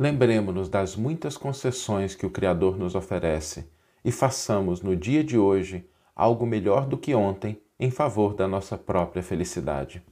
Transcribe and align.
lembremos-nos 0.00 0.70
das 0.70 0.96
muitas 0.96 1.36
concessões 1.36 2.14
que 2.14 2.24
o 2.24 2.30
Criador 2.30 2.78
nos 2.78 2.94
oferece 2.94 3.66
e 4.02 4.10
façamos 4.10 4.80
no 4.80 4.96
dia 4.96 5.22
de 5.22 5.36
hoje 5.36 5.84
algo 6.16 6.46
melhor 6.46 6.86
do 6.86 6.96
que 6.96 7.14
ontem 7.14 7.60
em 7.78 7.90
favor 7.90 8.34
da 8.34 8.48
nossa 8.48 8.78
própria 8.78 9.22
felicidade. 9.22 10.02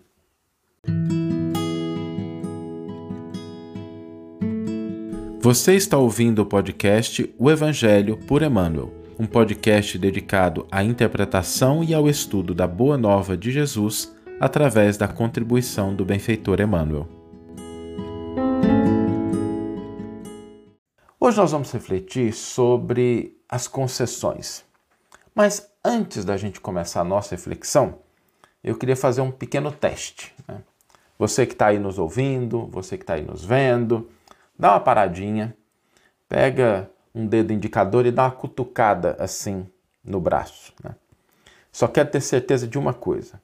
Você 5.41 5.74
está 5.74 5.96
ouvindo 5.96 6.43
o 6.43 6.46
podcast 6.46 7.34
O 7.39 7.50
Evangelho 7.50 8.18
por 8.18 8.43
Emmanuel, 8.43 8.93
um 9.18 9.25
podcast 9.25 9.98
dedicado 9.98 10.66
à 10.70 10.84
interpretação 10.84 11.82
e 11.82 11.95
ao 11.95 12.07
estudo 12.07 12.55
da 12.55 12.66
Boa 12.66 12.98
Nova 12.98 13.39
de 13.39 13.50
Jesus 13.50 14.14
através 14.39 14.98
da 14.98 15.09
contribuição 15.09 15.95
do 15.95 16.05
benfeitor 16.05 16.61
Emmanuel. 16.61 17.18
Hoje 21.29 21.36
nós 21.36 21.52
vamos 21.52 21.70
refletir 21.73 22.32
sobre 22.32 23.38
as 23.46 23.69
concessões. 23.69 24.64
Mas 25.34 25.70
antes 25.84 26.24
da 26.24 26.38
gente 26.38 26.59
começar 26.59 27.02
a 27.02 27.05
nossa 27.05 27.34
reflexão, 27.34 27.98
eu 28.64 28.78
queria 28.78 28.96
fazer 28.96 29.20
um 29.20 29.30
pequeno 29.30 29.70
teste. 29.70 30.34
Né? 30.48 30.62
Você 31.19 31.45
que 31.45 31.52
está 31.52 31.66
aí 31.66 31.78
nos 31.78 31.98
ouvindo, 31.98 32.66
você 32.69 32.96
que 32.96 33.02
está 33.02 33.12
aí 33.12 33.20
nos 33.20 33.45
vendo, 33.45 34.09
dá 34.59 34.70
uma 34.70 34.80
paradinha, 34.80 35.55
pega 36.27 36.91
um 37.14 37.27
dedo 37.27 37.52
indicador 37.52 38.06
e 38.06 38.10
dá 38.10 38.22
uma 38.22 38.30
cutucada 38.30 39.14
assim 39.19 39.69
no 40.02 40.22
braço. 40.22 40.72
Né? 40.83 40.97
Só 41.70 41.86
quero 41.86 42.10
ter 42.10 42.22
certeza 42.22 42.66
de 42.66 42.78
uma 42.78 42.95
coisa: 42.95 43.38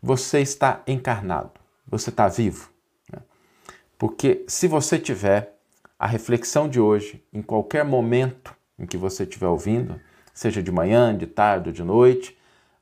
você 0.00 0.38
está 0.38 0.84
encarnado, 0.86 1.50
você 1.84 2.10
está 2.10 2.28
vivo. 2.28 2.70
Né? 3.12 3.18
Porque 3.98 4.44
se 4.46 4.68
você 4.68 5.00
tiver 5.00 5.53
a 5.98 6.06
reflexão 6.06 6.68
de 6.68 6.80
hoje, 6.80 7.24
em 7.32 7.42
qualquer 7.42 7.84
momento 7.84 8.54
em 8.78 8.86
que 8.86 8.96
você 8.96 9.22
estiver 9.22 9.48
ouvindo, 9.48 10.00
seja 10.32 10.62
de 10.62 10.72
manhã, 10.72 11.16
de 11.16 11.26
tarde 11.26 11.68
ou 11.68 11.72
de 11.72 11.82
noite, 11.82 12.36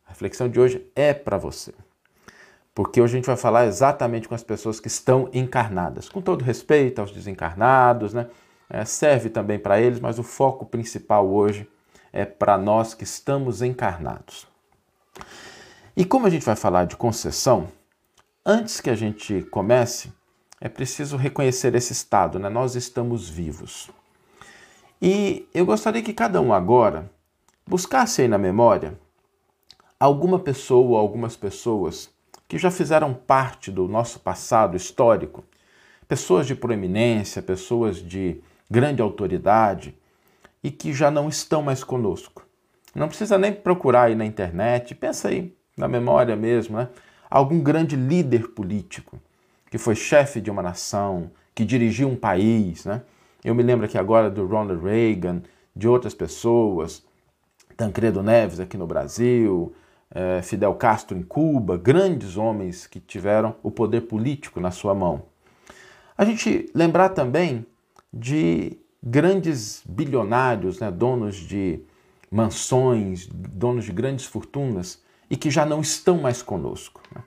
a 0.07 0.11
reflexão 0.11 0.49
de 0.49 0.59
hoje 0.59 0.87
é 0.95 1.13
para 1.13 1.37
você 1.39 1.73
porque 2.75 3.01
hoje 3.01 3.15
a 3.15 3.17
gente 3.17 3.27
vai 3.27 3.37
falar 3.37 3.67
exatamente 3.67 4.29
com 4.29 4.35
as 4.35 4.43
pessoas 4.43 4.81
que 4.81 4.89
estão 4.89 5.29
encarnadas. 5.33 6.09
Com 6.09 6.23
todo 6.23 6.43
respeito 6.43 7.01
aos 7.01 7.11
desencarnados, 7.11 8.15
né? 8.15 8.29
É, 8.69 8.85
serve 8.85 9.29
também 9.29 9.59
para 9.59 9.81
eles, 9.81 10.01
mas 10.01 10.19
o 10.19 10.23
foco 10.23 10.65
principal 10.65 11.29
hoje 11.29 11.69
é 12.11 12.25
para 12.25 12.57
nós 12.57 12.95
que 12.95 13.05
estamos 13.05 13.61
encarnados. 13.61 14.47
E 15.95 16.07
como 16.07 16.27
a 16.27 16.31
gente 16.31 16.45
vai 16.45 16.57
falar 16.57 16.87
de 16.87 16.97
concessão, 16.97 17.69
antes 18.47 18.81
que 18.81 18.89
a 18.89 18.95
gente 18.95 19.43
comece, 19.51 20.11
é 20.65 20.69
preciso 20.69 21.17
reconhecer 21.17 21.75
esse 21.75 21.93
estado, 21.93 22.39
né? 22.39 22.49
Nós 22.49 22.77
estamos 22.77 23.29
vivos. 23.29 23.91
E 25.01 25.49
eu 25.53 25.67
gostaria 25.67 26.01
que 26.01 26.13
cada 26.13 26.41
um 26.41 26.53
agora 26.53 27.11
buscasse 27.67 28.23
aí 28.23 28.29
na 28.29 28.39
memória 28.39 28.97
alguma 29.99 30.39
pessoa 30.39 30.91
ou 30.91 30.97
algumas 30.97 31.35
pessoas 31.37 32.09
que 32.47 32.59
já 32.59 32.71
fizeram 32.71 33.13
parte 33.13 33.73
do 33.73 33.89
nosso 33.89 34.21
passado 34.21 34.77
histórico, 34.77 35.43
pessoas 36.07 36.47
de 36.47 36.55
proeminência, 36.55 37.43
pessoas 37.43 37.97
de 37.97 38.41
grande 38.71 39.03
autoridade 39.03 39.99
e 40.63 40.71
que 40.71 40.93
já 40.93 41.11
não 41.11 41.29
estão 41.29 41.61
mais 41.61 41.83
conosco. 41.83 42.47
Não 42.95 43.09
precisa 43.09 43.37
nem 43.37 43.53
procurar 43.53 44.05
aí 44.05 44.15
na 44.15 44.25
internet, 44.25 44.95
pensa 44.95 45.27
aí 45.27 45.53
na 45.77 45.89
memória 45.89 46.37
mesmo, 46.37 46.77
né? 46.77 46.89
Algum 47.29 47.61
grande 47.61 47.97
líder 47.97 48.51
político 48.51 49.19
que 49.73 49.79
foi 49.79 49.95
chefe 49.95 50.39
de 50.39 50.51
uma 50.51 50.61
nação, 50.61 51.31
que 51.55 51.65
dirigiu 51.65 52.07
um 52.07 52.15
país, 52.15 52.85
né? 52.85 53.01
Eu 53.43 53.55
me 53.55 53.63
lembro 53.63 53.87
aqui 53.87 53.97
agora 53.97 54.31
do 54.31 54.47
Ronald 54.47 54.85
Reagan, 54.85 55.43
de 55.75 55.89
outras 55.89 56.13
pessoas, 56.13 57.03
Tancredo 57.75 58.23
Neves 58.23 58.61
aqui 58.61 58.77
no 58.77 58.87
Brasil, 58.87 59.73
é, 60.15 60.43
Fidel 60.43 60.75
Castro 60.75 61.17
em 61.17 61.23
Cuba, 61.23 61.79
grandes 61.79 62.37
homens 62.37 62.87
que 62.87 63.01
tiveram 63.01 63.57
o 63.63 63.71
poder 63.71 64.03
político 64.03 64.61
na 64.61 64.71
sua 64.71 64.95
mão. 64.95 65.23
A 66.19 66.27
gente 66.27 66.71
lembrar 66.75 67.09
também 67.09 67.65
de 68.13 68.79
grandes 69.03 69.83
bilionários, 69.89 70.81
né, 70.81 70.91
donos 70.91 71.37
de 71.37 71.81
mansões, 72.31 73.27
donos 73.27 73.87
de 73.87 73.93
grandes 73.93 74.27
fortunas 74.27 75.03
e 75.31 75.37
que 75.37 75.51
já 75.51 75.65
não 75.65 75.81
estão 75.81 76.21
mais 76.21 76.43
conosco. 76.43 77.01
Né? 77.15 77.23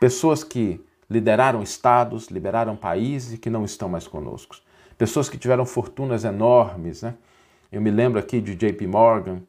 Pessoas 0.00 0.42
que 0.42 0.84
lideraram 1.12 1.62
estados, 1.62 2.28
liberaram 2.28 2.74
países 2.74 3.38
que 3.38 3.50
não 3.50 3.64
estão 3.64 3.88
mais 3.88 4.08
conosco. 4.08 4.56
Pessoas 4.96 5.28
que 5.28 5.36
tiveram 5.36 5.66
fortunas 5.66 6.24
enormes. 6.24 7.02
Né? 7.02 7.14
Eu 7.70 7.80
me 7.80 7.90
lembro 7.90 8.18
aqui 8.18 8.40
de 8.40 8.54
JP 8.54 8.86
Morgan, 8.86 9.42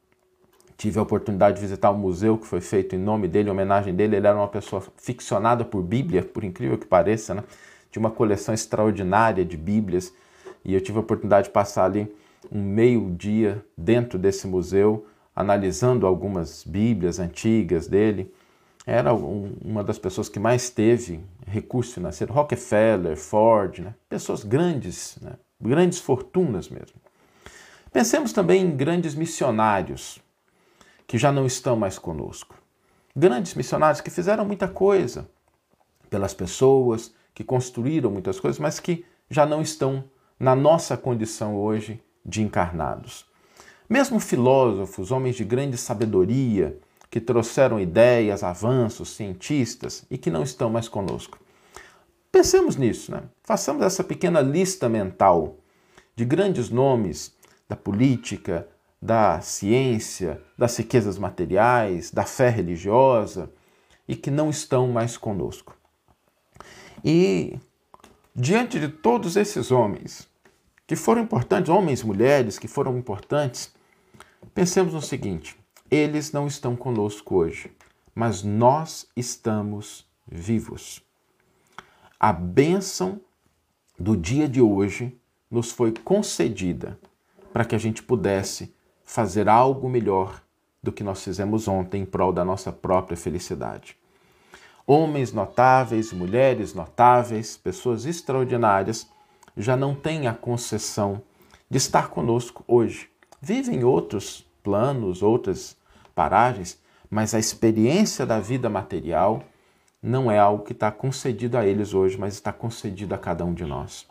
tive 0.77 0.99
a 0.99 1.01
oportunidade 1.01 1.55
de 1.55 1.61
visitar 1.61 1.89
o 1.91 1.95
um 1.95 1.99
museu 1.99 2.37
que 2.37 2.45
foi 2.45 2.59
feito 2.59 2.95
em 2.95 2.99
nome 2.99 3.27
dele, 3.27 3.49
em 3.49 3.51
homenagem 3.51 3.95
dele. 3.95 4.17
Ele 4.17 4.27
era 4.27 4.37
uma 4.37 4.47
pessoa 4.47 4.83
ficcionada 4.97 5.63
por 5.63 5.81
Bíblia, 5.81 6.23
por 6.23 6.43
incrível 6.43 6.77
que 6.77 6.85
pareça, 6.85 7.33
né? 7.33 7.43
Tinha 7.89 8.01
uma 8.01 8.11
coleção 8.11 8.53
extraordinária 8.53 9.45
de 9.45 9.55
Bíblias 9.55 10.13
e 10.65 10.73
eu 10.73 10.81
tive 10.81 10.97
a 10.97 11.01
oportunidade 11.01 11.47
de 11.47 11.53
passar 11.53 11.85
ali 11.85 12.11
um 12.51 12.61
meio 12.61 13.09
dia 13.11 13.63
dentro 13.77 14.17
desse 14.17 14.47
museu, 14.47 15.05
analisando 15.35 16.05
algumas 16.05 16.63
Bíblias 16.63 17.19
antigas 17.19 17.87
dele. 17.87 18.33
Era 18.85 19.13
um, 19.13 19.55
uma 19.63 19.83
das 19.83 19.97
pessoas 19.97 20.27
que 20.27 20.39
mais 20.39 20.69
teve 20.69 21.23
recurso 21.47 21.93
financeiro, 21.93 22.33
Rockefeller, 22.33 23.15
Ford, 23.15 23.79
né? 23.79 23.95
pessoas 24.09 24.43
grandes, 24.43 25.17
né? 25.21 25.33
grandes 25.59 25.99
fortunas 25.99 26.69
mesmo. 26.69 26.99
Pensemos 27.91 28.33
também 28.33 28.61
em 28.63 28.75
grandes 28.75 29.15
missionários, 29.15 30.19
que 31.07 31.17
já 31.17 31.31
não 31.31 31.45
estão 31.45 31.75
mais 31.75 31.97
conosco. 31.97 32.55
Grandes 33.15 33.53
missionários 33.53 34.01
que 34.01 34.09
fizeram 34.09 34.43
muita 34.43 34.67
coisa 34.67 35.29
pelas 36.09 36.33
pessoas, 36.33 37.13
que 37.33 37.43
construíram 37.43 38.11
muitas 38.11 38.39
coisas, 38.39 38.59
mas 38.59 38.79
que 38.79 39.05
já 39.29 39.45
não 39.45 39.61
estão 39.61 40.03
na 40.39 40.55
nossa 40.55 40.97
condição 40.97 41.55
hoje 41.55 42.01
de 42.25 42.41
encarnados. 42.41 43.25
Mesmo 43.87 44.19
filósofos, 44.19 45.11
homens 45.11 45.35
de 45.35 45.43
grande 45.43 45.77
sabedoria, 45.77 46.77
que 47.13 47.21
trouxeram 47.21 47.79
ideias, 47.79 48.41
avanços, 48.41 49.09
cientistas 49.09 50.03
e 50.09 50.17
que 50.17 50.31
não 50.31 50.41
estão 50.41 50.67
mais 50.67 50.89
conosco. 50.89 51.37
Pensemos 52.31 52.75
nisso, 52.75 53.11
né? 53.11 53.21
Façamos 53.43 53.85
essa 53.85 54.03
pequena 54.03 54.41
lista 54.41 54.89
mental 54.89 55.59
de 56.15 56.25
grandes 56.25 56.71
nomes 56.71 57.37
da 57.69 57.75
política, 57.75 58.67
da 58.99 59.39
ciência, 59.41 60.41
das 60.57 60.75
riquezas 60.75 61.19
materiais, 61.19 62.09
da 62.09 62.23
fé 62.23 62.49
religiosa 62.49 63.53
e 64.07 64.15
que 64.15 64.31
não 64.31 64.49
estão 64.49 64.87
mais 64.87 65.15
conosco. 65.15 65.77
E 67.05 67.59
diante 68.35 68.79
de 68.79 68.87
todos 68.87 69.35
esses 69.35 69.69
homens, 69.69 70.27
que 70.87 70.95
foram 70.95 71.21
importantes, 71.21 71.69
homens 71.69 71.99
e 71.99 72.07
mulheres 72.07 72.57
que 72.57 72.67
foram 72.67 72.97
importantes, 72.97 73.71
pensemos 74.55 74.95
no 74.95 75.01
seguinte: 75.01 75.61
eles 75.89 76.31
não 76.31 76.47
estão 76.47 76.75
conosco 76.75 77.35
hoje, 77.35 77.71
mas 78.13 78.43
nós 78.43 79.07
estamos 79.15 80.05
vivos. 80.27 81.01
A 82.19 82.31
bênção 82.31 83.19
do 83.97 84.15
dia 84.15 84.47
de 84.47 84.61
hoje 84.61 85.17
nos 85.49 85.71
foi 85.71 85.91
concedida 85.91 86.97
para 87.51 87.65
que 87.65 87.75
a 87.75 87.77
gente 87.77 88.01
pudesse 88.01 88.73
fazer 89.03 89.47
algo 89.47 89.87
melhor 89.87 90.41
do 90.81 90.91
que 90.91 91.03
nós 91.03 91.23
fizemos 91.23 91.67
ontem 91.67 92.01
em 92.01 92.05
prol 92.05 92.33
da 92.33 92.43
nossa 92.43 92.71
própria 92.71 93.15
felicidade. 93.15 93.95
Homens 94.85 95.31
notáveis, 95.31 96.11
mulheres 96.11 96.73
notáveis, 96.73 97.55
pessoas 97.55 98.05
extraordinárias 98.05 99.07
já 99.55 99.77
não 99.77 99.95
têm 99.95 100.27
a 100.27 100.33
concessão 100.33 101.21
de 101.69 101.77
estar 101.77 102.09
conosco 102.09 102.63
hoje. 102.67 103.09
Vivem 103.41 103.83
outros 103.83 104.45
planos, 104.63 105.21
outras 105.21 105.77
paragens, 106.15 106.79
mas 107.09 107.33
a 107.33 107.39
experiência 107.39 108.25
da 108.25 108.39
vida 108.39 108.69
material 108.69 109.43
não 110.01 110.31
é 110.31 110.39
algo 110.39 110.63
que 110.63 110.73
está 110.73 110.91
concedido 110.91 111.57
a 111.57 111.65
eles 111.65 111.93
hoje, 111.93 112.17
mas 112.17 112.33
está 112.33 112.51
concedido 112.51 113.13
a 113.13 113.17
cada 113.17 113.45
um 113.45 113.53
de 113.53 113.65
nós. 113.65 114.07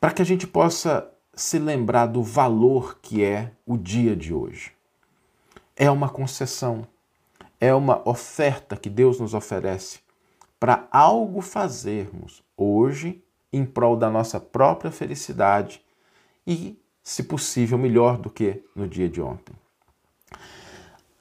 Para 0.00 0.12
que 0.12 0.22
a 0.22 0.24
gente 0.24 0.46
possa 0.46 1.08
se 1.34 1.58
lembrar 1.58 2.06
do 2.06 2.22
valor 2.22 2.98
que 3.00 3.22
é 3.22 3.52
o 3.64 3.76
dia 3.76 4.16
de 4.16 4.34
hoje. 4.34 4.72
É 5.76 5.88
uma 5.88 6.08
concessão, 6.08 6.86
é 7.60 7.72
uma 7.72 8.06
oferta 8.08 8.76
que 8.76 8.90
Deus 8.90 9.20
nos 9.20 9.34
oferece 9.34 10.00
para 10.58 10.88
algo 10.90 11.40
fazermos 11.40 12.42
hoje 12.56 13.22
em 13.52 13.64
prol 13.64 13.96
da 13.96 14.10
nossa 14.10 14.40
própria 14.40 14.90
felicidade 14.90 15.80
e, 16.44 16.76
se 17.08 17.22
possível, 17.22 17.78
melhor 17.78 18.18
do 18.18 18.28
que 18.28 18.62
no 18.76 18.86
dia 18.86 19.08
de 19.08 19.18
ontem. 19.18 19.56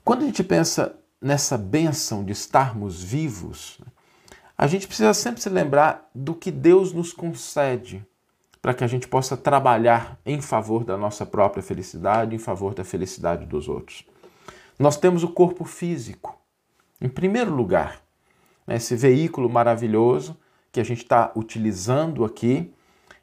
Quando 0.04 0.24
a 0.24 0.26
gente 0.26 0.44
pensa 0.44 1.00
nessa 1.22 1.58
bênção 1.58 2.26
de 2.26 2.34
estarmos 2.34 3.02
vivos, 3.02 3.80
a 4.58 4.68
gente 4.68 4.86
precisa 4.86 5.14
sempre 5.14 5.42
se 5.42 5.48
lembrar 5.48 6.10
do 6.14 6.36
que 6.36 6.52
Deus 6.52 6.92
nos 6.92 7.14
concede 7.14 8.06
para 8.62 8.74
que 8.74 8.84
a 8.84 8.88
gente 8.88 9.08
possa 9.08 9.38
trabalhar 9.38 10.20
em 10.26 10.42
favor 10.42 10.84
da 10.84 10.98
nossa 10.98 11.26
própria 11.26 11.64
felicidade, 11.64 12.36
em 12.36 12.40
favor 12.40 12.74
da 12.74 12.84
felicidade 12.84 13.46
dos 13.46 13.70
outros. 13.70 14.06
Nós 14.78 14.98
temos 14.98 15.24
o 15.24 15.30
corpo 15.30 15.64
físico, 15.64 16.38
em 17.00 17.08
primeiro 17.08 17.56
lugar, 17.56 18.02
né, 18.68 18.76
esse 18.76 18.94
veículo 18.94 19.50
maravilhoso 19.50 20.36
que 20.70 20.82
a 20.82 20.84
gente 20.84 21.04
está 21.04 21.32
utilizando 21.34 22.26
aqui 22.26 22.74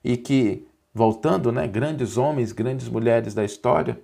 e 0.03 0.17
que, 0.17 0.67
voltando, 0.95 1.51
né, 1.51 1.67
grandes 1.67 2.17
homens, 2.17 2.53
grandes 2.53 2.89
mulheres 2.89 3.35
da 3.35 3.45
história 3.45 4.01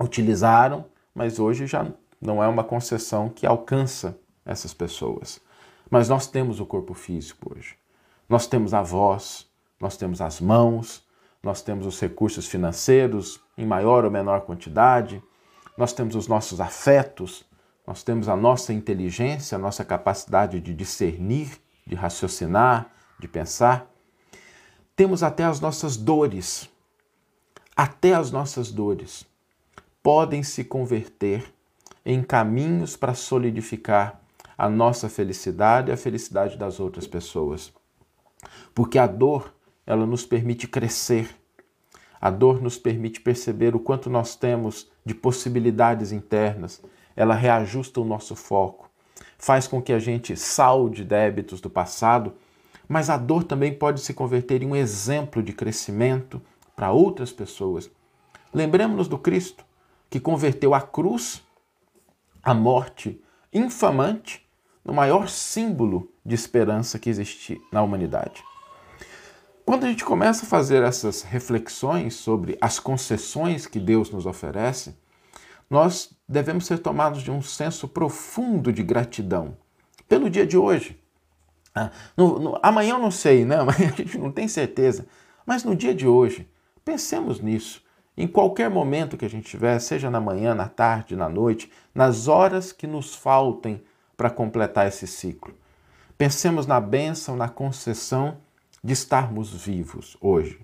utilizaram, 0.00 0.84
mas 1.14 1.38
hoje 1.38 1.66
já 1.66 1.86
não 2.20 2.42
é 2.42 2.46
uma 2.46 2.62
concessão 2.62 3.28
que 3.28 3.44
alcança 3.44 4.16
essas 4.46 4.72
pessoas. 4.72 5.40
Mas 5.90 6.08
nós 6.08 6.26
temos 6.26 6.60
o 6.60 6.66
corpo 6.66 6.94
físico 6.94 7.52
hoje. 7.52 7.74
Nós 8.28 8.46
temos 8.46 8.72
a 8.72 8.80
voz, 8.80 9.46
nós 9.80 9.96
temos 9.96 10.20
as 10.20 10.40
mãos, 10.40 11.04
nós 11.42 11.60
temos 11.60 11.84
os 11.86 12.00
recursos 12.00 12.46
financeiros 12.46 13.40
em 13.58 13.66
maior 13.66 14.04
ou 14.04 14.10
menor 14.10 14.42
quantidade, 14.42 15.22
nós 15.76 15.92
temos 15.92 16.14
os 16.14 16.28
nossos 16.28 16.60
afetos, 16.60 17.44
nós 17.86 18.02
temos 18.02 18.28
a 18.28 18.36
nossa 18.36 18.72
inteligência, 18.72 19.56
a 19.56 19.58
nossa 19.58 19.84
capacidade 19.84 20.60
de 20.60 20.72
discernir, 20.72 21.58
de 21.84 21.96
raciocinar, 21.96 22.90
de 23.18 23.26
pensar. 23.26 23.91
Temos 24.94 25.22
até 25.22 25.44
as 25.44 25.60
nossas 25.60 25.96
dores. 25.96 26.68
Até 27.74 28.14
as 28.14 28.30
nossas 28.30 28.70
dores 28.70 29.26
podem 30.02 30.42
se 30.42 30.64
converter 30.64 31.52
em 32.04 32.22
caminhos 32.22 32.96
para 32.96 33.14
solidificar 33.14 34.20
a 34.58 34.68
nossa 34.68 35.08
felicidade 35.08 35.90
e 35.90 35.92
a 35.92 35.96
felicidade 35.96 36.58
das 36.58 36.80
outras 36.80 37.06
pessoas. 37.06 37.72
Porque 38.74 38.98
a 38.98 39.06
dor 39.06 39.54
ela 39.86 40.04
nos 40.04 40.26
permite 40.26 40.68
crescer. 40.68 41.34
A 42.20 42.30
dor 42.30 42.60
nos 42.60 42.78
permite 42.78 43.20
perceber 43.20 43.74
o 43.74 43.80
quanto 43.80 44.10
nós 44.10 44.36
temos 44.36 44.90
de 45.04 45.14
possibilidades 45.14 46.12
internas. 46.12 46.82
Ela 47.16 47.34
reajusta 47.34 48.00
o 48.00 48.04
nosso 48.04 48.36
foco, 48.36 48.90
faz 49.38 49.66
com 49.66 49.82
que 49.82 49.92
a 49.92 49.98
gente 49.98 50.36
salde 50.36 51.04
débitos 51.04 51.60
do 51.60 51.68
passado, 51.68 52.34
mas 52.92 53.08
a 53.08 53.16
dor 53.16 53.42
também 53.42 53.72
pode 53.72 54.02
se 54.02 54.12
converter 54.12 54.62
em 54.62 54.66
um 54.66 54.76
exemplo 54.76 55.42
de 55.42 55.54
crescimento 55.54 56.42
para 56.76 56.92
outras 56.92 57.32
pessoas. 57.32 57.90
Lembremos-nos 58.52 59.08
do 59.08 59.16
Cristo, 59.16 59.64
que 60.10 60.20
converteu 60.20 60.74
a 60.74 60.80
cruz, 60.82 61.42
a 62.42 62.52
morte 62.52 63.18
infamante, 63.50 64.46
no 64.84 64.92
maior 64.92 65.26
símbolo 65.26 66.12
de 66.22 66.34
esperança 66.34 66.98
que 66.98 67.08
existe 67.08 67.58
na 67.72 67.80
humanidade. 67.80 68.44
Quando 69.64 69.84
a 69.84 69.88
gente 69.88 70.04
começa 70.04 70.44
a 70.44 70.48
fazer 70.48 70.82
essas 70.82 71.22
reflexões 71.22 72.12
sobre 72.12 72.58
as 72.60 72.78
concessões 72.78 73.64
que 73.64 73.80
Deus 73.80 74.10
nos 74.10 74.26
oferece, 74.26 74.94
nós 75.70 76.14
devemos 76.28 76.66
ser 76.66 76.78
tomados 76.78 77.22
de 77.22 77.30
um 77.30 77.40
senso 77.40 77.88
profundo 77.88 78.70
de 78.70 78.82
gratidão 78.82 79.56
pelo 80.06 80.28
dia 80.28 80.46
de 80.46 80.58
hoje. 80.58 81.01
Ah, 81.74 81.90
no, 82.16 82.38
no, 82.38 82.58
amanhã 82.62 82.94
eu 82.94 82.98
não 82.98 83.10
sei, 83.10 83.44
né? 83.44 83.56
Amanhã 83.60 83.90
a 83.92 83.96
gente 83.96 84.18
não 84.18 84.30
tem 84.30 84.46
certeza. 84.46 85.06
Mas 85.46 85.64
no 85.64 85.74
dia 85.74 85.94
de 85.94 86.06
hoje, 86.06 86.48
pensemos 86.84 87.40
nisso. 87.40 87.82
Em 88.16 88.26
qualquer 88.26 88.68
momento 88.68 89.16
que 89.16 89.24
a 89.24 89.30
gente 89.30 89.48
tiver, 89.48 89.78
seja 89.78 90.10
na 90.10 90.20
manhã, 90.20 90.54
na 90.54 90.68
tarde, 90.68 91.16
na 91.16 91.28
noite, 91.28 91.70
nas 91.94 92.28
horas 92.28 92.70
que 92.70 92.86
nos 92.86 93.14
faltem 93.14 93.82
para 94.16 94.28
completar 94.28 94.86
esse 94.86 95.06
ciclo. 95.06 95.54
Pensemos 96.18 96.66
na 96.66 96.78
bênção, 96.78 97.36
na 97.36 97.48
concessão 97.48 98.36
de 98.84 98.92
estarmos 98.92 99.52
vivos 99.52 100.16
hoje. 100.20 100.60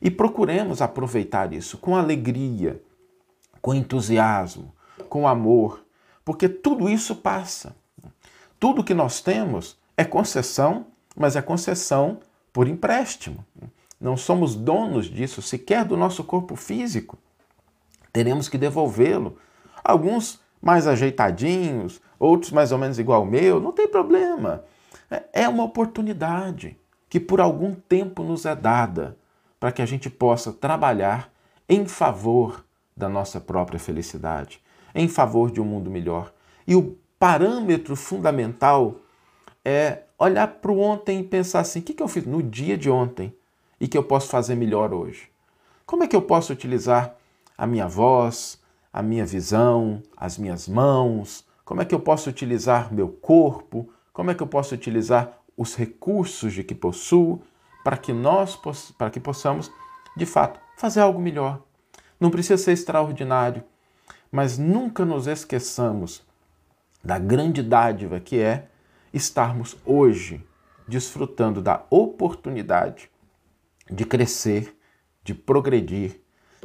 E 0.00 0.10
procuremos 0.10 0.80
aproveitar 0.80 1.52
isso 1.52 1.78
com 1.78 1.96
alegria, 1.96 2.80
com 3.60 3.74
entusiasmo, 3.74 4.72
com 5.08 5.26
amor, 5.26 5.84
porque 6.24 6.48
tudo 6.48 6.88
isso 6.88 7.16
passa. 7.16 7.74
Tudo 8.60 8.84
que 8.84 8.94
nós 8.94 9.20
temos 9.20 9.76
é 9.96 10.04
concessão, 10.04 10.86
mas 11.16 11.36
é 11.36 11.42
concessão 11.42 12.20
por 12.52 12.68
empréstimo. 12.68 13.44
Não 14.00 14.16
somos 14.16 14.54
donos 14.54 15.06
disso, 15.06 15.40
sequer 15.40 15.84
do 15.84 15.96
nosso 15.96 16.24
corpo 16.24 16.56
físico. 16.56 17.18
Teremos 18.12 18.48
que 18.48 18.58
devolvê-lo. 18.58 19.38
Alguns 19.82 20.40
mais 20.60 20.86
ajeitadinhos, 20.86 22.00
outros 22.18 22.50
mais 22.50 22.72
ou 22.72 22.78
menos 22.78 22.98
igual 22.98 23.20
ao 23.20 23.26
meu, 23.26 23.60
não 23.60 23.72
tem 23.72 23.88
problema. 23.88 24.64
É 25.32 25.48
uma 25.48 25.64
oportunidade 25.64 26.76
que 27.08 27.20
por 27.20 27.40
algum 27.40 27.74
tempo 27.74 28.22
nos 28.22 28.44
é 28.44 28.56
dada 28.56 29.16
para 29.60 29.70
que 29.70 29.80
a 29.80 29.86
gente 29.86 30.10
possa 30.10 30.52
trabalhar 30.52 31.32
em 31.68 31.86
favor 31.86 32.64
da 32.96 33.08
nossa 33.08 33.40
própria 33.40 33.78
felicidade, 33.78 34.60
em 34.94 35.08
favor 35.08 35.50
de 35.50 35.60
um 35.60 35.64
mundo 35.64 35.90
melhor. 35.90 36.32
E 36.66 36.74
o 36.74 36.96
parâmetro 37.18 37.96
fundamental 37.96 38.96
é 39.64 40.02
olhar 40.18 40.46
para 40.46 40.70
o 40.70 40.78
ontem 40.78 41.20
e 41.20 41.24
pensar 41.24 41.60
assim: 41.60 41.80
o 41.80 41.82
que, 41.82 41.94
que 41.94 42.02
eu 42.02 42.08
fiz 42.08 42.24
no 42.26 42.42
dia 42.42 42.76
de 42.76 42.90
ontem 42.90 43.34
e 43.80 43.88
que 43.88 43.96
eu 43.96 44.04
posso 44.04 44.28
fazer 44.28 44.54
melhor 44.54 44.92
hoje? 44.92 45.28
Como 45.86 46.02
é 46.04 46.06
que 46.06 46.16
eu 46.16 46.22
posso 46.22 46.52
utilizar 46.52 47.16
a 47.56 47.66
minha 47.66 47.86
voz, 47.86 48.60
a 48.92 49.02
minha 49.02 49.24
visão, 49.24 50.02
as 50.16 50.38
minhas 50.38 50.68
mãos? 50.68 51.44
Como 51.64 51.80
é 51.80 51.84
que 51.84 51.94
eu 51.94 52.00
posso 52.00 52.28
utilizar 52.28 52.92
meu 52.92 53.08
corpo? 53.08 53.88
Como 54.12 54.30
é 54.30 54.34
que 54.34 54.42
eu 54.42 54.46
posso 54.46 54.74
utilizar 54.74 55.40
os 55.56 55.74
recursos 55.74 56.52
de 56.52 56.64
que 56.64 56.74
possuo 56.74 57.40
para 57.84 57.96
que 57.96 58.12
nós 58.12 58.58
para 58.96 59.10
que 59.10 59.20
possamos, 59.20 59.70
de 60.16 60.26
fato, 60.26 60.58
fazer 60.76 61.00
algo 61.00 61.20
melhor. 61.20 61.60
Não 62.18 62.30
precisa 62.30 62.56
ser 62.56 62.72
extraordinário, 62.72 63.62
mas 64.32 64.58
nunca 64.58 65.04
nos 65.04 65.26
esqueçamos 65.26 66.22
da 67.02 67.18
grande 67.18 67.62
dádiva 67.62 68.18
que 68.18 68.40
é 68.40 68.68
estarmos 69.14 69.76
hoje 69.86 70.44
desfrutando 70.86 71.62
da 71.62 71.86
oportunidade 71.88 73.08
de 73.90 74.04
crescer, 74.04 74.76
de 75.22 75.32
progredir, 75.32 76.20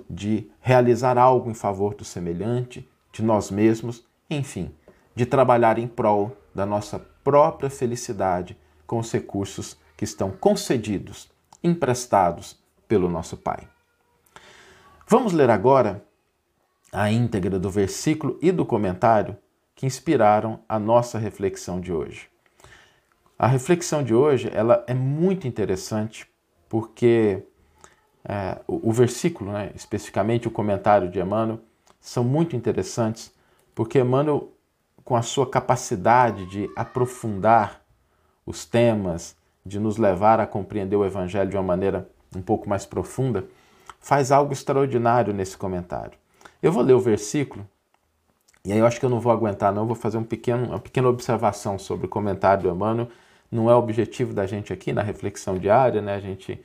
de 0.09 0.49
realizar 0.59 1.17
algo 1.17 1.49
em 1.49 1.53
favor 1.53 1.93
do 1.93 2.03
semelhante, 2.03 2.89
de 3.11 3.23
nós 3.23 3.51
mesmos, 3.51 4.05
enfim, 4.29 4.73
de 5.15 5.25
trabalhar 5.25 5.77
em 5.77 5.87
prol 5.87 6.35
da 6.53 6.65
nossa 6.65 6.99
própria 7.23 7.69
felicidade 7.69 8.57
com 8.87 8.99
os 8.99 9.11
recursos 9.11 9.77
que 9.95 10.03
estão 10.03 10.31
concedidos, 10.31 11.29
emprestados 11.63 12.57
pelo 12.87 13.09
nosso 13.09 13.37
Pai. 13.37 13.67
Vamos 15.07 15.33
ler 15.33 15.49
agora 15.49 16.03
a 16.91 17.11
íntegra 17.11 17.59
do 17.59 17.69
versículo 17.69 18.39
e 18.41 18.51
do 18.51 18.65
comentário 18.65 19.37
que 19.75 19.85
inspiraram 19.85 20.59
a 20.67 20.79
nossa 20.79 21.17
reflexão 21.17 21.79
de 21.79 21.93
hoje. 21.93 22.29
A 23.39 23.47
reflexão 23.47 24.03
de 24.03 24.13
hoje 24.13 24.51
ela 24.53 24.83
é 24.85 24.93
muito 24.93 25.47
interessante 25.47 26.27
porque 26.67 27.41
é, 28.25 28.59
o, 28.67 28.89
o, 28.89 28.91
versículo, 28.91 29.53
né, 29.53 29.71
especificamente 29.73 30.45
o 30.45 30.51
comentário 30.51 31.09
de 31.09 31.21
Emmanuel, 31.21 31.61
são 32.01 32.21
muito 32.21 32.53
interessantes 32.53 33.33
porque 33.73 33.97
Emmanuel, 33.97 34.51
com 35.05 35.15
a 35.15 35.21
sua 35.21 35.49
capacidade 35.49 36.47
de 36.47 36.69
aprofundar 36.75 37.81
os 38.45 38.65
temas, 38.65 39.37
de 39.65 39.79
nos 39.79 39.95
levar 39.95 40.41
a 40.41 40.45
compreender 40.45 40.97
o 40.97 41.05
Evangelho 41.05 41.49
de 41.49 41.55
uma 41.55 41.63
maneira 41.63 42.09
um 42.35 42.41
pouco 42.41 42.67
mais 42.67 42.85
profunda, 42.85 43.45
faz 44.01 44.33
algo 44.33 44.51
extraordinário 44.51 45.33
nesse 45.33 45.57
comentário. 45.57 46.17
Eu 46.61 46.73
vou 46.73 46.83
ler 46.83 46.93
o 46.93 46.99
versículo, 46.99 47.65
e 48.65 48.73
aí 48.73 48.79
eu 48.79 48.85
acho 48.85 48.99
que 48.99 49.05
eu 49.05 49.09
não 49.09 49.21
vou 49.21 49.31
aguentar, 49.31 49.71
não, 49.71 49.83
eu 49.83 49.87
vou 49.87 49.95
fazer 49.95 50.17
um 50.17 50.25
pequeno, 50.25 50.65
uma 50.65 50.79
pequena 50.79 51.07
observação 51.07 51.79
sobre 51.79 52.05
o 52.05 52.09
comentário 52.09 52.63
do 52.63 52.69
Emmanuel. 52.69 53.07
Não 53.51 53.69
é 53.69 53.75
o 53.75 53.79
objetivo 53.79 54.33
da 54.33 54.45
gente 54.45 54.71
aqui 54.71 54.93
na 54.93 55.01
reflexão 55.01 55.57
diária, 55.57 56.01
né? 56.01 56.15
A 56.15 56.19
gente 56.19 56.63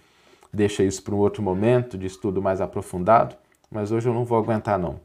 deixa 0.52 0.82
isso 0.82 1.02
para 1.02 1.14
um 1.14 1.18
outro 1.18 1.42
momento 1.42 1.96
de 1.96 2.06
estudo 2.06 2.42
mais 2.42 2.60
aprofundado, 2.60 3.36
mas 3.70 3.90
hoje 3.90 4.08
eu 4.08 4.14
não 4.14 4.24
vou 4.24 4.38
aguentar, 4.38 4.78
não. 4.78 5.00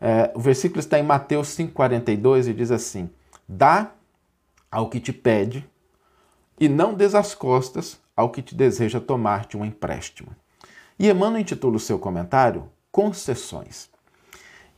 É, 0.00 0.30
o 0.34 0.40
versículo 0.40 0.80
está 0.80 0.98
em 0.98 1.02
Mateus 1.02 1.48
5,42 1.48 2.48
e 2.48 2.52
diz 2.52 2.70
assim: 2.70 3.10
Dá 3.48 3.92
ao 4.70 4.88
que 4.88 5.00
te 5.00 5.12
pede 5.12 5.64
e 6.58 6.68
não 6.68 6.94
des 6.94 7.14
as 7.14 7.34
costas 7.34 8.00
ao 8.16 8.30
que 8.30 8.42
te 8.42 8.54
deseja 8.54 9.00
tomar-te 9.00 9.56
um 9.56 9.64
empréstimo. 9.64 10.30
E 10.98 11.08
Emmanuel 11.08 11.40
intitula 11.40 11.76
o 11.76 11.80
seu 11.80 11.98
comentário 11.98 12.70
Concessões. 12.90 13.90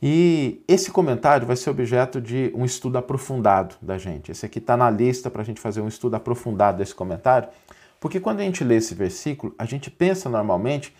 E 0.01 0.63
esse 0.67 0.91
comentário 0.91 1.45
vai 1.45 1.55
ser 1.55 1.69
objeto 1.69 2.21
de 2.21 2.51
um 2.55 2.63
estudo 2.63 2.97
aprofundado 2.97 3.75
da 3.81 3.97
gente. 3.97 4.31
Esse 4.31 4.45
aqui 4.45 4.59
está 4.59 4.77
na 4.77 4.89
lista 4.89 5.29
para 5.29 5.41
a 5.41 5.45
gente 5.45 5.59
fazer 5.59 5.81
um 5.81 5.87
estudo 5.87 6.15
aprofundado 6.15 6.77
desse 6.77 6.95
comentário, 6.95 7.49
porque 7.99 8.19
quando 8.19 8.39
a 8.39 8.43
gente 8.43 8.63
lê 8.63 8.77
esse 8.77 8.95
versículo, 8.95 9.53
a 9.57 9.65
gente 9.65 9.91
pensa 9.91 10.29
normalmente 10.29 10.95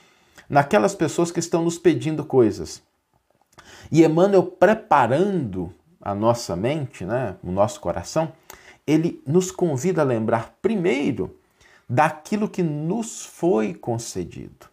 naquelas 0.50 0.94
pessoas 0.94 1.32
que 1.32 1.40
estão 1.40 1.64
nos 1.64 1.78
pedindo 1.78 2.26
coisas. 2.26 2.82
E 3.90 4.04
Emmanuel 4.04 4.44
preparando 4.44 5.74
a 6.02 6.14
nossa 6.14 6.56
mente, 6.56 7.06
né, 7.06 7.36
o 7.42 7.52
nosso 7.52 7.80
coração, 7.80 8.34
ele 8.86 9.22
nos 9.26 9.52
convida 9.52 10.02
a 10.02 10.06
lembrar 10.06 10.58
primeiro 10.62 11.38
daquilo 11.88 12.50
que 12.50 12.64
nos 12.64 13.26
foi 13.26 13.74
concedido. 13.74 14.68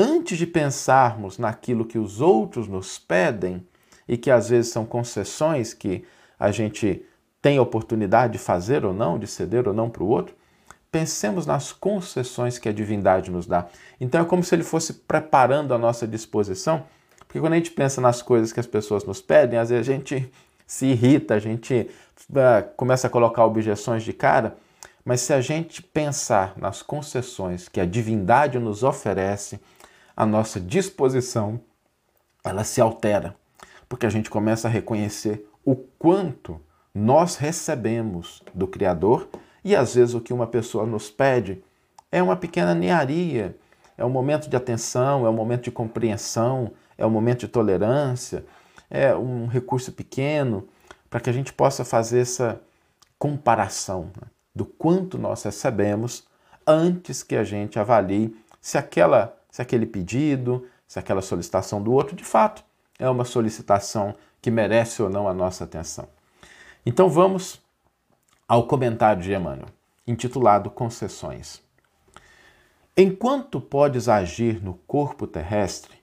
Antes 0.00 0.38
de 0.38 0.46
pensarmos 0.46 1.38
naquilo 1.38 1.84
que 1.84 1.98
os 1.98 2.20
outros 2.20 2.68
nos 2.68 3.00
pedem, 3.00 3.66
e 4.06 4.16
que 4.16 4.30
às 4.30 4.48
vezes 4.48 4.70
são 4.70 4.86
concessões 4.86 5.74
que 5.74 6.04
a 6.38 6.52
gente 6.52 7.04
tem 7.42 7.58
oportunidade 7.58 8.34
de 8.34 8.38
fazer 8.38 8.84
ou 8.84 8.94
não, 8.94 9.18
de 9.18 9.26
ceder 9.26 9.66
ou 9.66 9.74
não 9.74 9.90
para 9.90 10.04
o 10.04 10.06
outro, 10.06 10.36
pensemos 10.88 11.46
nas 11.46 11.72
concessões 11.72 12.58
que 12.58 12.68
a 12.68 12.72
divindade 12.72 13.28
nos 13.28 13.44
dá. 13.44 13.66
Então 14.00 14.20
é 14.20 14.24
como 14.24 14.44
se 14.44 14.54
ele 14.54 14.62
fosse 14.62 14.92
preparando 14.92 15.74
a 15.74 15.78
nossa 15.78 16.06
disposição, 16.06 16.84
porque 17.18 17.40
quando 17.40 17.54
a 17.54 17.56
gente 17.56 17.72
pensa 17.72 18.00
nas 18.00 18.22
coisas 18.22 18.52
que 18.52 18.60
as 18.60 18.68
pessoas 18.68 19.04
nos 19.04 19.20
pedem, 19.20 19.58
às 19.58 19.68
vezes 19.68 19.88
a 19.88 19.92
gente 19.92 20.30
se 20.64 20.86
irrita, 20.86 21.34
a 21.34 21.40
gente 21.40 21.90
uh, 22.30 22.74
começa 22.76 23.08
a 23.08 23.10
colocar 23.10 23.44
objeções 23.44 24.04
de 24.04 24.12
cara, 24.12 24.56
mas 25.04 25.22
se 25.22 25.32
a 25.32 25.40
gente 25.40 25.82
pensar 25.82 26.54
nas 26.56 26.82
concessões 26.82 27.68
que 27.68 27.80
a 27.80 27.84
divindade 27.84 28.60
nos 28.60 28.84
oferece, 28.84 29.60
a 30.18 30.26
nossa 30.26 30.58
disposição 30.58 31.60
ela 32.42 32.64
se 32.64 32.80
altera, 32.80 33.36
porque 33.88 34.04
a 34.04 34.10
gente 34.10 34.28
começa 34.28 34.66
a 34.66 34.70
reconhecer 34.70 35.48
o 35.64 35.76
quanto 35.76 36.60
nós 36.92 37.36
recebemos 37.36 38.42
do 38.52 38.66
Criador 38.66 39.28
e 39.64 39.76
às 39.76 39.94
vezes 39.94 40.16
o 40.16 40.20
que 40.20 40.32
uma 40.32 40.48
pessoa 40.48 40.84
nos 40.84 41.08
pede 41.08 41.62
é 42.10 42.20
uma 42.20 42.34
pequena 42.34 42.74
nearia, 42.74 43.56
é 43.96 44.04
um 44.04 44.10
momento 44.10 44.50
de 44.50 44.56
atenção, 44.56 45.24
é 45.24 45.30
um 45.30 45.34
momento 45.34 45.62
de 45.62 45.70
compreensão, 45.70 46.72
é 46.96 47.06
um 47.06 47.10
momento 47.10 47.40
de 47.40 47.48
tolerância, 47.48 48.44
é 48.90 49.14
um 49.14 49.46
recurso 49.46 49.92
pequeno 49.92 50.66
para 51.08 51.20
que 51.20 51.30
a 51.30 51.32
gente 51.32 51.52
possa 51.52 51.84
fazer 51.84 52.22
essa 52.22 52.60
comparação 53.20 54.10
né, 54.20 54.26
do 54.52 54.64
quanto 54.64 55.16
nós 55.16 55.44
recebemos 55.44 56.26
antes 56.66 57.22
que 57.22 57.36
a 57.36 57.44
gente 57.44 57.78
avalie 57.78 58.36
se 58.60 58.76
aquela, 58.76 59.37
se 59.50 59.62
aquele 59.62 59.86
pedido, 59.86 60.66
se 60.86 60.98
aquela 60.98 61.22
solicitação 61.22 61.82
do 61.82 61.92
outro 61.92 62.16
de 62.16 62.24
fato 62.24 62.64
é 62.98 63.08
uma 63.08 63.24
solicitação 63.24 64.14
que 64.40 64.50
merece 64.50 65.02
ou 65.02 65.08
não 65.08 65.28
a 65.28 65.34
nossa 65.34 65.64
atenção. 65.64 66.08
Então 66.84 67.08
vamos 67.08 67.60
ao 68.46 68.66
comentário 68.66 69.22
de 69.22 69.32
Emmanuel, 69.32 69.68
intitulado 70.06 70.70
Concessões. 70.70 71.62
Enquanto 72.96 73.60
podes 73.60 74.08
agir 74.08 74.62
no 74.62 74.74
corpo 74.74 75.26
terrestre, 75.26 75.96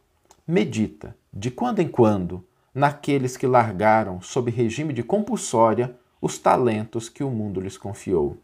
medita, 0.48 1.16
de 1.34 1.52
quando 1.52 1.80
em 1.80 1.88
quando, 1.88 2.46
naqueles 2.74 3.36
que 3.36 3.48
largaram, 3.48 4.22
sob 4.22 4.50
regime 4.52 4.94
de 4.94 5.04
compulsória, 5.04 5.98
os 6.22 6.38
talentos 6.38 7.10
que 7.10 7.24
o 7.24 7.30
mundo 7.30 7.60
lhes 7.60 7.78
confiou. 7.78 8.38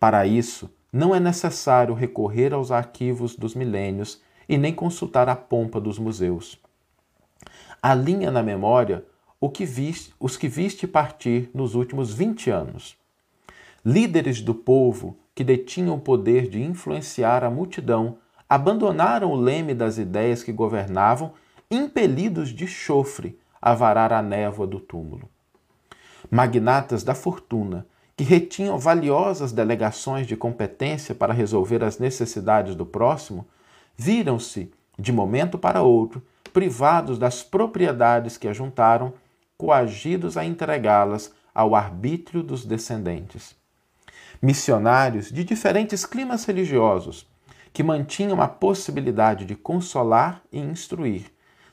Para 0.00 0.26
isso, 0.26 0.68
não 0.92 1.14
é 1.14 1.20
necessário 1.20 1.94
recorrer 1.94 2.52
aos 2.52 2.70
arquivos 2.70 3.34
dos 3.34 3.54
milênios 3.54 4.20
e 4.48 4.58
nem 4.58 4.74
consultar 4.74 5.28
a 5.28 5.34
pompa 5.34 5.80
dos 5.80 5.98
museus. 5.98 6.60
Alinha 7.80 8.30
na 8.30 8.42
memória 8.42 9.04
que 9.52 9.64
viste, 9.64 10.14
os 10.20 10.36
que 10.36 10.48
viste 10.48 10.86
partir 10.86 11.50
nos 11.52 11.74
últimos 11.74 12.12
20 12.12 12.50
anos. 12.50 12.96
Líderes 13.84 14.40
do 14.40 14.54
povo 14.54 15.16
que 15.34 15.42
detinham 15.42 15.96
o 15.96 16.00
poder 16.00 16.48
de 16.48 16.62
influenciar 16.62 17.42
a 17.42 17.50
multidão 17.50 18.18
abandonaram 18.48 19.32
o 19.32 19.36
leme 19.36 19.74
das 19.74 19.98
ideias 19.98 20.42
que 20.42 20.52
governavam, 20.52 21.32
impelidos 21.70 22.50
de 22.50 22.66
chofre 22.66 23.38
a 23.60 23.74
varar 23.74 24.12
a 24.12 24.20
névoa 24.20 24.66
do 24.66 24.78
túmulo. 24.78 25.28
Magnatas 26.30 27.02
da 27.02 27.14
fortuna, 27.14 27.86
retinham 28.22 28.78
valiosas 28.78 29.52
delegações 29.52 30.26
de 30.26 30.36
competência 30.36 31.14
para 31.14 31.32
resolver 31.32 31.82
as 31.82 31.98
necessidades 31.98 32.74
do 32.74 32.84
próximo, 32.84 33.46
viram-se, 33.96 34.72
de 34.98 35.12
momento 35.12 35.58
para 35.58 35.82
outro, 35.82 36.22
privados 36.52 37.18
das 37.18 37.42
propriedades 37.42 38.36
que 38.36 38.48
ajuntaram 38.48 39.14
coagidos 39.56 40.36
a 40.36 40.44
entregá-las 40.44 41.32
ao 41.54 41.74
arbítrio 41.74 42.42
dos 42.42 42.64
descendentes. 42.64 43.54
Missionários 44.40 45.30
de 45.30 45.44
diferentes 45.44 46.04
climas 46.04 46.44
religiosos, 46.44 47.26
que 47.72 47.82
mantinham 47.82 48.42
a 48.42 48.48
possibilidade 48.48 49.44
de 49.44 49.54
consolar 49.54 50.42
e 50.52 50.58
instruir, 50.58 51.26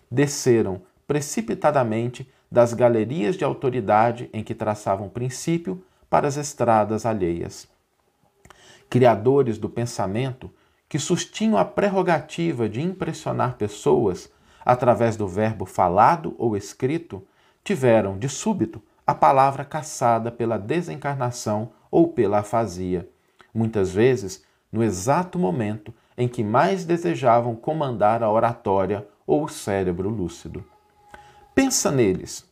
desceram 0.10 0.82
precipitadamente 1.06 2.29
das 2.51 2.74
galerias 2.74 3.36
de 3.36 3.44
autoridade 3.44 4.29
em 4.32 4.44
que 4.44 4.56
traçavam 4.56 5.10
princípio 5.10 5.84
para 6.09 6.27
as 6.27 6.37
estradas 6.37 7.05
alheias. 7.05 7.67
Criadores 8.89 9.57
do 9.57 9.69
pensamento 9.69 10.51
que 10.87 10.97
sustinham 10.97 11.57
a 11.57 11.63
prerrogativa 11.63 12.67
de 12.67 12.81
impressionar 12.81 13.55
pessoas 13.55 14.31
através 14.65 15.15
do 15.15 15.27
verbo 15.27 15.65
falado 15.65 16.35
ou 16.37 16.57
escrito, 16.57 17.25
tiveram, 17.63 18.17
de 18.17 18.27
súbito, 18.27 18.81
a 19.05 19.13
palavra 19.13 19.65
caçada 19.65 20.31
pela 20.31 20.57
desencarnação 20.57 21.71
ou 21.89 22.09
pela 22.09 22.39
afasia, 22.39 23.09
muitas 23.53 23.91
vezes 23.91 24.43
no 24.71 24.83
exato 24.83 25.39
momento 25.39 25.93
em 26.17 26.27
que 26.27 26.43
mais 26.43 26.85
desejavam 26.85 27.55
comandar 27.55 28.21
a 28.21 28.29
oratória 28.29 29.07
ou 29.25 29.45
o 29.45 29.49
cérebro 29.49 30.09
lúcido. 30.09 30.63
Pensa 31.55 31.89
neles, 31.89 32.45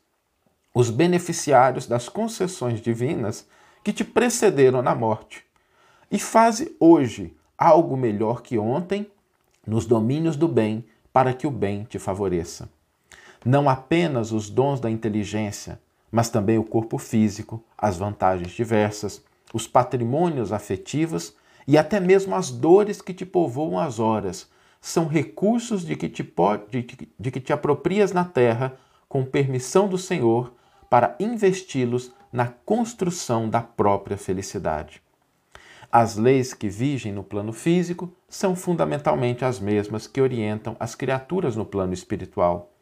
os 0.77 0.91
beneficiários 0.91 1.87
das 1.87 2.07
concessões 2.07 2.79
divinas 2.79 3.47
que 3.83 3.91
te 3.91 4.03
precederam 4.03 4.83
na 4.83 4.93
morte, 4.93 5.43
e 6.11 6.19
faze 6.19 6.75
hoje 6.79 7.35
algo 7.57 7.97
melhor 7.97 8.43
que 8.43 8.59
ontem 8.59 9.09
nos 9.65 9.87
domínios 9.87 10.35
do 10.35 10.47
bem 10.47 10.85
para 11.11 11.33
que 11.33 11.47
o 11.47 11.51
bem 11.51 11.83
te 11.83 11.97
favoreça. 11.97 12.69
Não 13.43 13.67
apenas 13.67 14.31
os 14.31 14.51
dons 14.51 14.79
da 14.79 14.87
inteligência, 14.87 15.81
mas 16.11 16.29
também 16.29 16.59
o 16.59 16.63
corpo 16.63 16.99
físico, 16.99 17.63
as 17.75 17.97
vantagens 17.97 18.51
diversas, 18.51 19.23
os 19.51 19.65
patrimônios 19.65 20.53
afetivos 20.53 21.35
e 21.67 21.75
até 21.75 21.99
mesmo 21.99 22.35
as 22.35 22.51
dores 22.51 23.01
que 23.01 23.15
te 23.15 23.25
povoam 23.25 23.79
as 23.79 23.97
horas, 23.97 24.47
são 24.79 25.07
recursos 25.07 25.83
de 25.83 25.95
que 25.95 26.07
te, 26.07 26.23
pode, 26.23 26.83
de, 26.83 27.09
de 27.19 27.31
que 27.31 27.39
te 27.39 27.51
aproprias 27.51 28.11
na 28.11 28.23
terra 28.23 28.77
com 29.09 29.25
permissão 29.25 29.87
do 29.87 29.97
Senhor 29.97 30.55
para 30.89 31.15
investi-los 31.19 32.11
na 32.31 32.47
construção 32.47 33.49
da 33.49 33.61
própria 33.61 34.17
felicidade. 34.17 35.01
As 35.91 36.17
leis 36.17 36.53
que 36.53 36.67
vigem 36.67 37.13
no 37.13 37.23
plano 37.23 37.53
físico 37.53 38.11
são 38.27 38.55
fundamentalmente 38.55 39.45
as 39.45 39.59
mesmas 39.59 40.05
que 40.05 40.21
orientam 40.21 40.75
as 40.79 40.95
criaturas 40.95 41.55
no 41.55 41.65
plano 41.65 41.93
espiritual. 41.93 42.73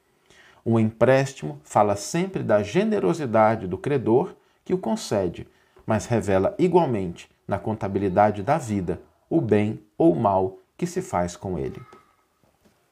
Um 0.66 0.80
empréstimo 0.80 1.60
fala 1.64 1.96
sempre 1.96 2.42
da 2.42 2.64
generosidade 2.64 3.68
do 3.68 3.78
credor 3.78 4.36
que 4.64 4.74
o 4.74 4.78
concede, 4.78 5.48
mas 5.86 6.08
revela 6.08 6.56
igualmente, 6.58 7.30
na 7.48 7.60
contabilidade 7.60 8.42
da 8.42 8.58
vida, 8.58 9.00
o 9.30 9.40
bem 9.40 9.80
ou 9.96 10.14
o 10.14 10.20
mal 10.20 10.58
que 10.76 10.88
se 10.88 11.02
faz 11.02 11.36
com 11.38 11.60
ele. 11.60 11.80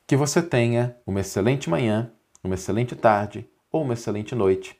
Que 0.05 0.15
você 0.15 0.43
tenha 0.43 0.96
uma 1.08 1.22
excelente 1.22 1.67
manhã, 1.67 2.12
uma 2.43 2.53
excelente 2.53 2.96
tarde 2.96 3.50
ou 3.72 3.82
uma 3.82 3.96
excelente 3.96 4.36
noite 4.36 4.79